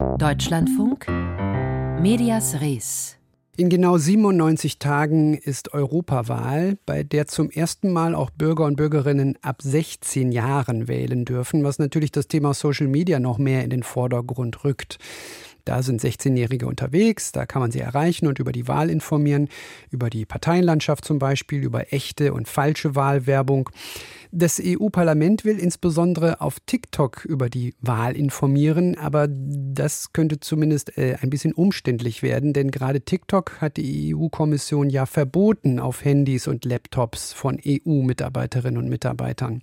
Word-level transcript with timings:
Deutschlandfunk 0.00 1.06
Medias 2.00 2.58
Res 2.62 3.18
in 3.56 3.68
genau 3.68 3.98
97 3.98 4.78
Tagen 4.78 5.34
ist 5.34 5.74
Europawahl, 5.74 6.78
bei 6.86 7.02
der 7.02 7.26
zum 7.26 7.50
ersten 7.50 7.92
Mal 7.92 8.14
auch 8.14 8.30
Bürger 8.30 8.64
und 8.64 8.76
Bürgerinnen 8.76 9.36
ab 9.42 9.60
16 9.60 10.32
Jahren 10.32 10.88
wählen 10.88 11.26
dürfen, 11.26 11.62
was 11.62 11.78
natürlich 11.78 12.10
das 12.10 12.26
Thema 12.26 12.54
Social 12.54 12.86
Media 12.86 13.20
noch 13.20 13.36
mehr 13.36 13.62
in 13.62 13.68
den 13.68 13.82
Vordergrund 13.82 14.64
rückt. 14.64 14.96
Da 15.64 15.82
sind 15.82 16.00
16-Jährige 16.00 16.66
unterwegs, 16.66 17.32
da 17.32 17.46
kann 17.46 17.60
man 17.60 17.70
sie 17.70 17.80
erreichen 17.80 18.26
und 18.26 18.38
über 18.38 18.52
die 18.52 18.68
Wahl 18.68 18.90
informieren, 18.90 19.48
über 19.90 20.10
die 20.10 20.26
Parteienlandschaft 20.26 21.04
zum 21.04 21.18
Beispiel, 21.18 21.62
über 21.62 21.92
echte 21.92 22.32
und 22.32 22.48
falsche 22.48 22.94
Wahlwerbung. 22.94 23.70
Das 24.32 24.62
EU-Parlament 24.64 25.44
will 25.44 25.58
insbesondere 25.58 26.40
auf 26.40 26.58
TikTok 26.60 27.24
über 27.24 27.50
die 27.50 27.74
Wahl 27.80 28.16
informieren, 28.16 28.96
aber 28.96 29.26
das 29.28 30.12
könnte 30.12 30.38
zumindest 30.38 30.96
äh, 30.96 31.16
ein 31.20 31.30
bisschen 31.30 31.52
umständlich 31.52 32.22
werden, 32.22 32.52
denn 32.52 32.70
gerade 32.70 33.00
TikTok 33.00 33.60
hat 33.60 33.76
die 33.76 34.14
EU-Kommission 34.14 34.88
ja 34.88 35.06
verboten 35.06 35.80
auf 35.80 36.04
Handys 36.04 36.46
und 36.46 36.64
Laptops 36.64 37.32
von 37.32 37.58
EU-Mitarbeiterinnen 37.66 38.78
und 38.78 38.88
Mitarbeitern. 38.88 39.62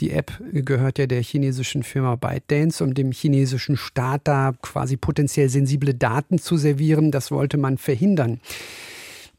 Die 0.00 0.10
App 0.12 0.40
gehört 0.52 0.98
ja 0.98 1.06
der 1.06 1.22
chinesischen 1.22 1.82
Firma 1.82 2.14
ByteDance, 2.14 2.84
um 2.84 2.94
dem 2.94 3.10
chinesischen 3.10 3.76
Staat 3.76 4.22
da 4.24 4.52
quasi 4.62 4.96
potenziell 4.96 5.48
sensible 5.48 5.94
Daten 5.94 6.38
zu 6.38 6.56
servieren. 6.56 7.10
Das 7.10 7.30
wollte 7.30 7.56
man 7.56 7.78
verhindern. 7.78 8.40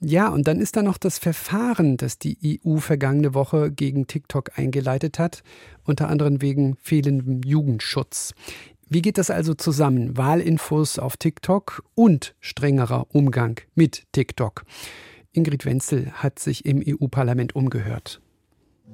Ja, 0.02 0.30
und 0.30 0.48
dann 0.48 0.60
ist 0.60 0.78
da 0.78 0.82
noch 0.82 0.98
das 0.98 1.18
Verfahren, 1.18 1.98
das 1.98 2.20
die 2.20 2.62
EU 2.66 2.78
vergangene 2.78 3.34
Woche 3.34 3.70
gegen 3.70 4.08
TikTok 4.08 4.58
eingeleitet 4.58 5.20
hat, 5.20 5.44
unter 5.84 6.10
anderem 6.10 6.42
wegen 6.42 6.78
fehlendem 6.82 7.42
Jugendschutz. 7.44 8.34
Wie 8.88 9.02
geht 9.02 9.18
das 9.18 9.30
also 9.30 9.54
zusammen? 9.54 10.18
Wahlinfos 10.18 11.00
auf 11.00 11.18
TikTok 11.18 11.84
und 11.96 12.34
strengerer 12.40 13.08
Umgang 13.14 13.60
mit 13.76 14.04
TikTok. 14.14 14.64
Ingrid 15.32 15.66
Wenzel 15.66 16.12
hat 16.14 16.40
sich 16.40 16.66
im 16.66 16.82
EU-Parlament 16.86 17.56
umgehört. 17.56 18.22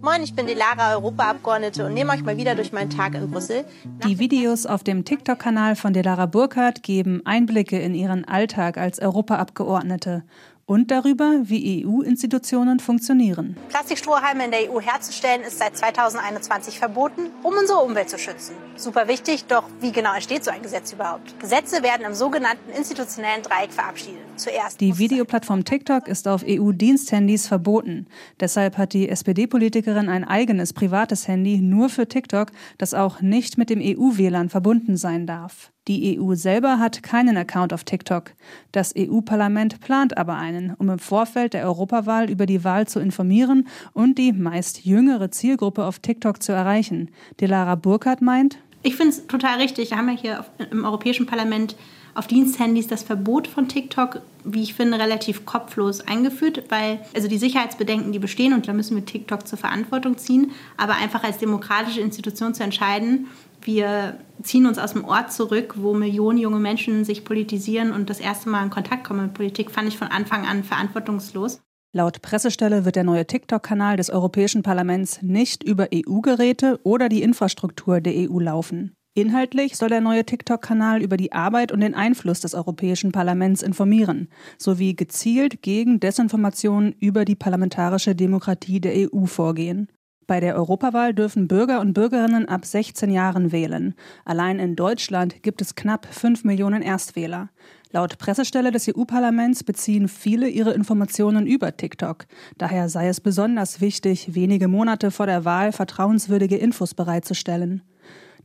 Moin, 0.02 0.22
ich 0.22 0.36
bin 0.36 0.46
die 0.46 0.54
Lara, 0.54 0.96
Europaabgeordnete 0.96 1.86
und 1.86 1.94
nehme 1.94 2.12
euch 2.12 2.24
mal 2.24 2.38
wieder 2.38 2.56
durch 2.56 2.72
meinen 2.72 2.90
Tag 2.90 3.16
in 3.16 3.32
Brüssel. 3.32 3.66
Die 4.06 4.20
Videos 4.20 4.66
auf 4.66 4.84
dem 4.84 5.06
TikTok-Kanal 5.06 5.76
von 5.76 5.94
Delara 5.94 6.26
Burkhardt 6.26 6.84
geben 6.84 7.22
Einblicke 7.26 7.80
in 7.80 7.96
ihren 7.96 8.26
Alltag 8.26 8.78
als 8.78 9.00
Europaabgeordnete 9.00 10.24
und 10.66 10.90
darüber, 10.90 11.42
wie 11.44 11.86
EU-Institutionen 11.86 12.80
funktionieren. 12.80 13.56
Plastikstrohhalme 13.70 14.46
in 14.46 14.52
der 14.52 14.72
EU 14.72 14.82
herzustellen 14.82 15.42
ist 15.42 15.60
seit 15.60 15.78
2021 15.78 16.80
verboten, 16.80 17.30
um 17.44 17.54
unsere 17.54 17.80
Umwelt 17.80 18.10
zu 18.10 18.18
schützen. 18.18 18.56
Super 18.76 19.08
wichtig, 19.08 19.46
doch 19.46 19.64
wie 19.80 19.92
genau 19.92 20.14
entsteht 20.14 20.44
so 20.44 20.52
ein 20.52 20.64
Gesetz 20.64 20.92
überhaupt? 20.94 21.40
Gesetze 21.40 21.84
werden 21.84 22.06
im 22.06 22.16
sogenannten 22.16 22.72
institutionellen 22.72 23.44
Dreieck 23.44 23.72
verabschiedet. 23.72 24.22
Zuerst 24.38 24.82
die 24.82 24.98
Videoplattform 24.98 25.64
TikTok 25.64 26.08
ist 26.08 26.28
auf 26.28 26.44
EU-Diensthandys 26.48 27.48
verboten. 27.48 28.08
Deshalb 28.40 28.78
hat 28.78 28.94
die 28.94 29.08
SPD-Politikerin 29.10 30.10
ein 30.10 30.24
eigenes 30.24 30.74
privates 30.74 31.28
Handy 31.28 31.58
nur 31.62 31.90
für 31.90 32.08
TikTok, 32.08 32.52
das 32.78 32.94
auch 32.94 33.22
nicht 33.22 33.58
mit 33.58 33.70
dem 33.70 33.80
EU-WLAN 33.82 34.50
verbunden 34.50 34.98
sein 34.98 35.28
darf. 35.28 35.72
Die 35.88 36.20
EU 36.20 36.34
selber 36.34 36.80
hat 36.80 37.04
keinen 37.04 37.38
Account 37.38 37.72
auf 37.72 37.84
TikTok. 37.84 38.32
Das 38.72 38.96
EU-Parlament 38.98 39.82
plant 39.82 40.18
aber 40.18 40.36
einen, 40.36 40.74
um 40.74 40.90
im 40.90 40.98
Vorfeld 40.98 41.54
der 41.54 41.66
Europawahl 41.66 42.30
über 42.30 42.48
die 42.48 42.64
Wahl 42.64 42.88
zu 42.88 43.00
informieren 43.00 43.68
und 43.94 44.18
die 44.18 44.34
meist 44.34 44.84
jüngere 44.84 45.30
Zielgruppe 45.30 45.86
auf 45.86 46.00
TikTok 46.00 46.42
zu 46.42 46.54
erreichen. 46.54 47.12
Delara 47.40 47.76
Burkhardt 47.76 48.22
meint, 48.22 48.58
ich 48.82 48.96
finde 48.96 49.14
es 49.14 49.26
total 49.26 49.60
richtig. 49.60 49.90
Wir 49.90 49.98
haben 49.98 50.10
ja 50.10 50.16
hier 50.16 50.46
im 50.72 50.86
Europäischen 50.86 51.26
Parlament 51.26 51.76
auf 52.14 52.28
Diensthandys 52.28 52.88
das 52.88 53.02
Verbot 53.02 53.48
von 53.48 53.68
TikTok, 53.68 54.22
wie 54.44 54.62
ich 54.62 54.76
finde, 54.76 55.00
relativ 55.00 55.46
kopflos 55.46 56.02
eingeführt, 56.02 56.64
weil 56.70 57.00
also 57.16 57.28
die 57.28 57.40
Sicherheitsbedenken, 57.40 58.12
die 58.12 58.20
bestehen 58.20 58.54
und 58.54 58.68
da 58.68 58.74
müssen 58.74 58.96
wir 58.96 59.04
TikTok 59.04 59.48
zur 59.48 59.58
Verantwortung 59.58 60.18
ziehen, 60.18 60.52
aber 60.78 60.96
einfach 60.96 61.24
als 61.24 61.40
demokratische 61.40 62.00
Institution 62.00 62.54
zu 62.54 62.64
entscheiden, 62.64 63.28
wir 63.66 64.20
ziehen 64.42 64.66
uns 64.66 64.78
aus 64.78 64.94
dem 64.94 65.06
Ort 65.06 65.32
zurück, 65.32 65.76
wo 65.78 65.94
Millionen 65.94 66.38
junge 66.38 66.60
Menschen 66.60 67.04
sich 67.04 67.26
politisieren 67.26 67.92
und 67.92 68.10
das 68.10 68.20
erste 68.20 68.50
Mal 68.50 68.64
in 68.64 68.70
Kontakt 68.70 69.04
kommen 69.04 69.24
mit 69.24 69.34
Politik, 69.34 69.72
fand 69.72 69.88
ich 69.88 69.98
von 69.98 70.08
Anfang 70.08 70.46
an 70.46 70.64
verantwortungslos. 70.64 71.62
Laut 71.94 72.22
Pressestelle 72.22 72.84
wird 72.84 72.98
der 72.98 73.06
neue 73.06 73.26
TikTok-Kanal 73.26 73.96
des 73.96 74.10
Europäischen 74.10 74.64
Parlaments 74.64 75.22
nicht 75.22 75.64
über 75.64 75.88
EU-Geräte 75.94 76.80
oder 76.84 77.08
die 77.08 77.24
Infrastruktur 77.24 78.02
der 78.02 78.30
EU 78.30 78.40
laufen. 78.40 78.94
Inhaltlich 79.18 79.78
soll 79.78 79.88
der 79.88 80.02
neue 80.02 80.26
TikTok-Kanal 80.26 81.02
über 81.02 81.16
die 81.16 81.32
Arbeit 81.32 81.72
und 81.72 81.80
den 81.80 81.96
Einfluss 81.96 82.42
des 82.42 82.54
Europäischen 82.54 83.14
Parlaments 83.14 83.62
informieren, 83.64 84.28
sowie 84.58 84.94
gezielt 84.94 85.62
gegen 85.62 86.02
Desinformationen 86.02 86.94
über 87.00 87.24
die 87.24 87.36
parlamentarische 87.36 88.14
Demokratie 88.14 88.82
der 88.82 89.10
EU 89.14 89.26
vorgehen. 89.26 89.88
Bei 90.28 90.40
der 90.40 90.56
Europawahl 90.56 91.14
dürfen 91.14 91.48
Bürger 91.48 91.80
und 91.82 91.94
Bürgerinnen 91.94 92.48
ab 92.48 92.66
16 92.66 93.12
Jahren 93.12 93.52
wählen. 93.52 93.94
Allein 94.26 94.58
in 94.58 94.76
Deutschland 94.76 95.44
gibt 95.44 95.62
es 95.62 95.76
knapp 95.76 96.08
5 96.10 96.44
Millionen 96.44 96.82
Erstwähler. 96.82 97.50
Laut 97.92 98.18
Pressestelle 98.18 98.72
des 98.72 98.90
EU-Parlaments 98.90 99.64
beziehen 99.64 100.08
viele 100.08 100.50
ihre 100.50 100.74
Informationen 100.74 101.46
über 101.46 101.78
TikTok. 101.78 102.26
Daher 102.58 102.90
sei 102.90 103.08
es 103.08 103.22
besonders 103.22 103.82
wichtig, 103.82 104.34
wenige 104.34 104.68
Monate 104.68 105.12
vor 105.12 105.28
der 105.28 105.46
Wahl 105.46 105.72
vertrauenswürdige 105.72 106.58
Infos 106.58 106.96
bereitzustellen. 106.96 107.84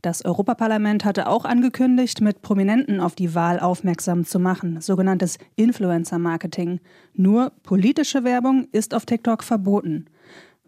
Das 0.03 0.23
Europaparlament 0.23 1.03
hatte 1.03 1.27
auch 1.27 1.45
angekündigt, 1.45 2.21
mit 2.21 2.41
Prominenten 2.41 2.99
auf 2.99 3.13
die 3.13 3.35
Wahl 3.35 3.59
aufmerksam 3.59 4.25
zu 4.25 4.39
machen, 4.39 4.81
sogenanntes 4.81 5.37
Influencer-Marketing. 5.57 6.79
Nur 7.13 7.51
politische 7.63 8.23
Werbung 8.23 8.67
ist 8.71 8.95
auf 8.95 9.05
TikTok 9.05 9.43
verboten. 9.43 10.05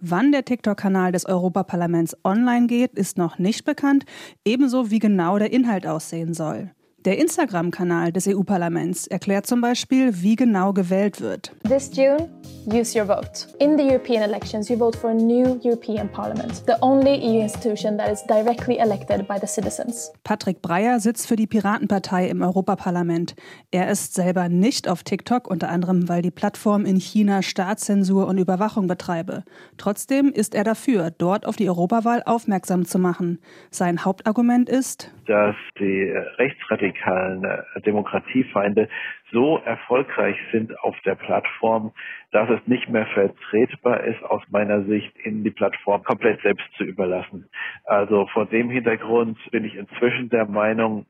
Wann 0.06 0.34
der 0.34 0.44
TikTok-Kanal 0.44 1.14
des 1.14 1.26
Europaparlaments 1.26 2.18
online 2.26 2.68
geht, 2.68 2.92
ist 2.92 3.18
noch 3.18 3.40
nicht 3.40 3.64
bekannt, 3.64 4.04
ebenso 4.44 4.92
wie 4.92 5.00
genau 5.00 5.40
der 5.40 5.54
Inhalt 5.54 5.88
aussehen 5.88 6.34
soll. 6.34 6.72
Der 7.06 7.18
Instagram-Kanal 7.18 8.14
des 8.14 8.30
EU-Parlaments 8.30 9.08
erklärt 9.08 9.46
zum 9.46 9.60
Beispiel, 9.60 10.24
wie 10.24 10.38
genau 10.38 10.72
gewählt 10.72 11.20
wird. 11.20 11.52
This 11.68 11.92
June, 11.94 12.30
use 12.66 12.98
your 12.98 13.06
vote. 13.06 13.46
In 13.60 13.78
the 13.78 13.84
European 13.84 14.24
elections, 14.24 14.70
you 14.70 14.78
vote 14.78 14.98
for 14.98 15.10
a 15.10 15.14
new 15.14 15.60
European 15.62 16.08
Parliament, 16.10 16.64
the 16.66 16.76
only 16.80 17.20
EU 17.20 17.42
institution 17.42 17.98
that 17.98 18.10
is 18.10 18.24
directly 18.28 18.78
elected 18.78 19.28
by 19.28 19.36
the 19.38 19.46
citizens. 19.46 20.14
Patrick 20.24 20.62
Breyer 20.62 21.02
sitzt 21.02 21.28
für 21.28 21.36
die 21.36 21.46
Piratenpartei 21.46 22.30
im 22.30 22.42
Europaparlament. 22.42 23.36
Er 23.72 23.90
ist 23.90 24.14
selber 24.14 24.48
nicht 24.48 24.88
auf 24.88 25.04
TikTok, 25.04 25.50
unter 25.50 25.68
anderem, 25.68 26.08
weil 26.08 26.22
die 26.22 26.32
Plattform 26.32 26.86
in 26.86 27.02
China 27.02 27.42
Staatszensur 27.42 28.28
und 28.28 28.38
Überwachung 28.38 28.88
betreibe. 28.88 29.44
Trotzdem 29.78 30.32
ist 30.32 30.56
er 30.56 30.64
dafür, 30.64 31.12
dort 31.12 31.46
auf 31.46 31.58
die 31.58 31.68
Europawahl 31.68 32.24
aufmerksam 32.26 32.86
zu 32.86 32.98
machen. 32.98 33.40
Sein 33.72 34.06
Hauptargument 34.06 34.70
ist, 34.70 35.12
dass 35.26 35.56
die 35.80 36.14
rechtsradikalen 36.38 36.93
äh, 36.96 37.82
Demokratiefeinde 37.82 38.90
so 39.32 39.58
erfolgreich 39.66 40.38
sind 40.52 40.78
auf 40.80 40.96
der 41.06 41.16
Plattform, 41.16 41.92
dass 42.32 42.50
es 42.50 42.68
nicht 42.68 42.90
mehr 42.90 43.06
vertretbar 43.08 44.04
ist, 44.04 44.24
aus 44.24 44.42
meiner 44.50 44.84
Sicht, 44.84 45.16
in 45.18 45.44
die 45.44 45.52
Plattform 45.52 46.04
komplett 46.04 46.42
selbst 46.42 46.66
zu 46.78 46.84
überlassen. 46.84 47.50
Also 47.86 48.28
vor 48.28 48.46
dem 48.46 48.70
Hintergrund 48.70 49.38
bin 49.52 49.66
ich 49.66 49.76
inzwischen 49.76 50.30
der 50.30 50.46
Meinung, 50.46 51.06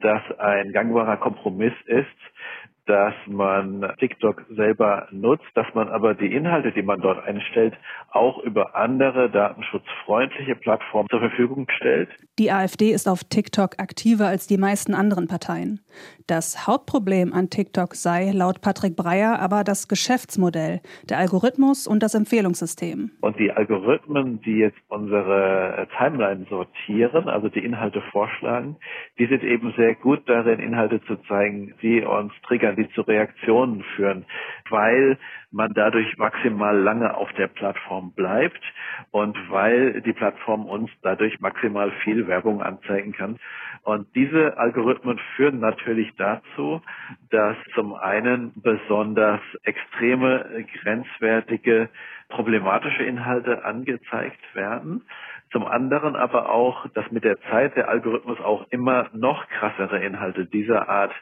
dass 0.00 0.22
ein 0.38 0.72
gangbarer 0.72 1.16
Kompromiss 1.16 1.74
ist, 1.86 2.06
dass 2.86 3.14
man 3.26 3.94
TikTok 3.98 4.44
selber 4.50 5.08
nutzt, 5.10 5.46
dass 5.54 5.66
man 5.74 5.88
aber 5.88 6.14
die 6.14 6.34
Inhalte, 6.34 6.72
die 6.72 6.82
man 6.82 7.00
dort 7.00 7.24
einstellt, 7.24 7.74
auch 8.10 8.38
über 8.38 8.76
andere 8.76 9.30
datenschutzfreundliche 9.30 10.54
Plattformen 10.56 11.08
zur 11.08 11.20
Verfügung 11.20 11.66
stellt. 11.76 12.10
Die 12.40 12.50
AfD 12.50 12.90
ist 12.90 13.08
auf 13.08 13.22
TikTok 13.22 13.78
aktiver 13.78 14.26
als 14.26 14.48
die 14.48 14.58
meisten 14.58 14.92
anderen 14.92 15.28
Parteien. 15.28 15.78
Das 16.26 16.66
Hauptproblem 16.66 17.32
an 17.32 17.48
TikTok 17.48 17.94
sei 17.94 18.32
laut 18.32 18.60
Patrick 18.60 18.96
Breyer 18.96 19.38
aber 19.38 19.62
das 19.62 19.86
Geschäftsmodell, 19.86 20.80
der 21.08 21.18
Algorithmus 21.18 21.86
und 21.86 22.02
das 22.02 22.16
Empfehlungssystem. 22.16 23.12
Und 23.20 23.38
die 23.38 23.52
Algorithmen, 23.52 24.40
die 24.40 24.56
jetzt 24.56 24.80
unsere 24.88 25.86
Timeline 25.96 26.44
sortieren, 26.50 27.28
also 27.28 27.48
die 27.48 27.64
Inhalte 27.64 28.02
vorschlagen, 28.10 28.78
die 29.16 29.26
sind 29.26 29.44
eben 29.44 29.72
sehr 29.76 29.94
gut 29.94 30.28
darin, 30.28 30.58
Inhalte 30.58 31.00
zu 31.04 31.14
zeigen, 31.28 31.74
die 31.82 32.00
uns 32.00 32.32
triggern 32.48 32.74
die 32.74 32.88
zu 32.94 33.02
Reaktionen 33.02 33.84
führen, 33.94 34.24
weil 34.70 35.18
man 35.54 35.72
dadurch 35.72 36.16
maximal 36.18 36.76
lange 36.76 37.16
auf 37.16 37.32
der 37.34 37.46
Plattform 37.46 38.12
bleibt 38.12 38.60
und 39.12 39.38
weil 39.50 40.00
die 40.02 40.12
Plattform 40.12 40.66
uns 40.66 40.90
dadurch 41.02 41.38
maximal 41.38 41.92
Werbung 42.28 42.62
anzeigen 42.62 43.12
kann. 43.12 43.38
Und 43.82 44.06
diese 44.14 44.56
Algorithmen 44.56 45.18
führen 45.36 45.60
natürlich 45.60 46.14
dazu, 46.16 46.80
dass 47.30 47.56
zum 47.74 47.94
einen 47.94 48.52
besonders 48.56 49.40
extreme, 49.62 50.64
grenzwertige, 50.80 51.88
problematische 52.28 53.02
Inhalte 53.04 53.64
angezeigt 53.64 54.40
werden 54.54 55.02
Zum 55.54 55.66
anderen 55.66 56.16
aber 56.16 56.50
auch, 56.50 56.88
dass 56.94 57.10
mit 57.12 57.22
der 57.22 57.40
Zeit 57.42 57.76
der 57.76 57.88
Algorithmus 57.88 58.40
auch 58.40 58.66
immer 58.70 59.08
noch 59.12 59.46
krassere 59.48 60.04
Inhalte 60.04 60.46
dieser 60.46 60.88
Art 60.88 61.12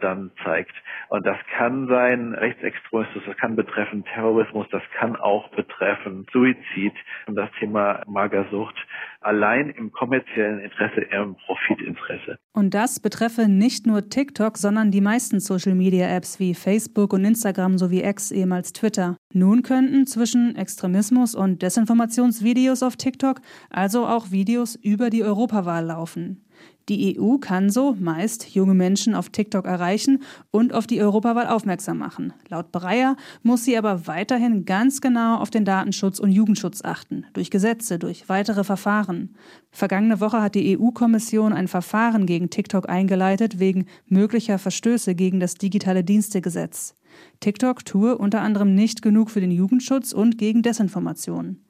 dann 0.00 0.30
zeigt. 0.44 0.74
Und 1.08 1.26
das 1.26 1.36
kann 1.56 1.86
sein 1.88 2.34
Rechtsextremismus, 2.34 3.24
das 3.26 3.36
kann 3.36 3.56
betreffen 3.56 4.04
Terrorismus, 4.04 4.66
das 4.70 4.82
kann 4.98 5.16
auch 5.16 5.48
betreffen 5.50 6.26
Suizid 6.32 6.92
und 7.26 7.36
das 7.36 7.50
Thema 7.58 8.02
Magersucht 8.06 8.74
allein 9.20 9.70
im 9.70 9.90
kommerziellen 9.90 10.60
Interesse, 10.60 11.00
im 11.00 11.36
Profitinteresse. 11.46 12.38
Und 12.52 12.74
das 12.74 13.00
betreffe 13.00 13.48
nicht 13.48 13.86
nur 13.86 14.08
TikTok, 14.08 14.58
sondern 14.58 14.90
die 14.90 15.00
meisten 15.00 15.40
Social-Media-Apps 15.40 16.40
wie 16.40 16.54
Facebook 16.54 17.12
und 17.12 17.24
Instagram 17.24 17.78
sowie 17.78 18.02
X, 18.02 18.30
ehemals 18.30 18.72
Twitter. 18.72 19.16
Nun 19.32 19.62
könnten 19.62 20.06
zwischen 20.06 20.56
Extremismus 20.56 21.34
und 21.34 21.62
Desinformationsvideos 21.62 22.82
auf 22.82 22.96
TikTok 22.96 23.40
also 23.70 24.06
auch 24.06 24.30
Videos 24.30 24.76
über 24.76 25.10
die 25.10 25.22
Europawahl 25.22 25.86
laufen. 25.86 26.44
Die 26.90 27.18
EU 27.18 27.38
kann 27.38 27.70
so 27.70 27.96
meist 27.98 28.54
junge 28.54 28.74
Menschen 28.74 29.14
auf 29.14 29.30
TikTok 29.30 29.64
erreichen 29.64 30.22
und 30.50 30.74
auf 30.74 30.86
die 30.86 31.00
Europawahl 31.00 31.46
aufmerksam 31.46 31.96
machen. 31.96 32.34
Laut 32.48 32.72
Breyer 32.72 33.16
muss 33.42 33.64
sie 33.64 33.78
aber 33.78 34.06
weiterhin 34.06 34.66
ganz 34.66 35.00
genau 35.00 35.38
auf 35.38 35.48
den 35.48 35.64
Datenschutz 35.64 36.18
und 36.18 36.30
Jugendschutz 36.30 36.84
achten, 36.84 37.24
durch 37.32 37.50
Gesetze, 37.50 37.98
durch 37.98 38.28
weitere 38.28 38.64
Verfahren. 38.64 39.34
Vergangene 39.70 40.20
Woche 40.20 40.42
hat 40.42 40.54
die 40.54 40.78
EU-Kommission 40.78 41.54
ein 41.54 41.68
Verfahren 41.68 42.26
gegen 42.26 42.50
TikTok 42.50 42.88
eingeleitet 42.88 43.58
wegen 43.58 43.86
möglicher 44.06 44.58
Verstöße 44.58 45.14
gegen 45.14 45.40
das 45.40 45.54
digitale 45.54 46.04
Dienstegesetz. 46.04 46.94
TikTok 47.40 47.84
tue 47.86 48.18
unter 48.18 48.42
anderem 48.42 48.74
nicht 48.74 49.00
genug 49.00 49.30
für 49.30 49.40
den 49.40 49.52
Jugendschutz 49.52 50.12
und 50.12 50.36
gegen 50.36 50.62
Desinformation 50.62 51.63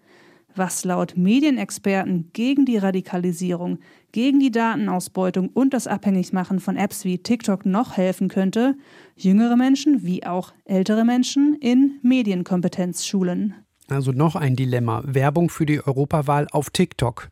was 0.56 0.84
laut 0.84 1.16
Medienexperten 1.16 2.30
gegen 2.32 2.64
die 2.64 2.76
Radikalisierung, 2.76 3.78
gegen 4.12 4.40
die 4.40 4.50
Datenausbeutung 4.50 5.48
und 5.48 5.74
das 5.74 5.86
Abhängigmachen 5.86 6.60
von 6.60 6.76
Apps 6.76 7.04
wie 7.04 7.18
TikTok 7.18 7.66
noch 7.66 7.96
helfen 7.96 8.28
könnte, 8.28 8.76
jüngere 9.16 9.56
Menschen 9.56 10.04
wie 10.04 10.24
auch 10.24 10.52
ältere 10.64 11.04
Menschen 11.04 11.56
in 11.60 11.98
Medienkompetenz 12.02 13.06
schulen. 13.06 13.54
Also 13.88 14.12
noch 14.12 14.36
ein 14.36 14.56
Dilemma. 14.56 15.02
Werbung 15.04 15.50
für 15.50 15.66
die 15.66 15.84
Europawahl 15.84 16.46
auf 16.52 16.70
TikTok. 16.70 17.28